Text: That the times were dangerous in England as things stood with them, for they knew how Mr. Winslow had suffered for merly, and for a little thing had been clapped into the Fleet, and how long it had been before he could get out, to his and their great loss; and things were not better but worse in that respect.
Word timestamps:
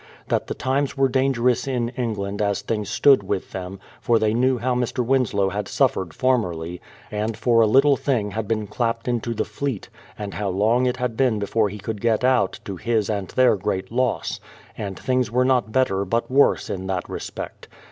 That 0.29 0.47
the 0.47 0.55
times 0.55 0.97
were 0.97 1.07
dangerous 1.09 1.67
in 1.67 1.89
England 1.89 2.41
as 2.41 2.63
things 2.63 2.89
stood 2.89 3.21
with 3.21 3.51
them, 3.51 3.79
for 3.99 4.17
they 4.17 4.33
knew 4.33 4.57
how 4.57 4.73
Mr. 4.73 5.05
Winslow 5.05 5.49
had 5.49 5.67
suffered 5.67 6.11
for 6.11 6.39
merly, 6.39 6.79
and 7.11 7.37
for 7.37 7.61
a 7.61 7.67
little 7.67 7.95
thing 7.97 8.31
had 8.31 8.47
been 8.47 8.65
clapped 8.65 9.07
into 9.07 9.35
the 9.35 9.45
Fleet, 9.45 9.89
and 10.17 10.33
how 10.33 10.49
long 10.49 10.87
it 10.87 10.97
had 10.97 11.15
been 11.15 11.37
before 11.37 11.69
he 11.69 11.77
could 11.77 12.01
get 12.01 12.23
out, 12.23 12.59
to 12.65 12.77
his 12.77 13.11
and 13.11 13.27
their 13.27 13.55
great 13.55 13.91
loss; 13.91 14.39
and 14.75 14.97
things 14.97 15.29
were 15.29 15.45
not 15.45 15.71
better 15.71 16.03
but 16.03 16.31
worse 16.31 16.67
in 16.67 16.87
that 16.87 17.07
respect. 17.07 17.67